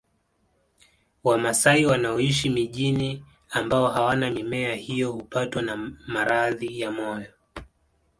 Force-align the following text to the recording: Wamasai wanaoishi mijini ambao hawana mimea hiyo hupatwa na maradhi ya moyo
Wamasai 1.23 1.85
wanaoishi 1.85 2.49
mijini 2.49 3.25
ambao 3.49 3.87
hawana 3.87 4.31
mimea 4.31 4.75
hiyo 4.75 5.11
hupatwa 5.11 5.61
na 5.61 5.75
maradhi 6.07 6.79
ya 6.79 6.91
moyo 6.91 7.33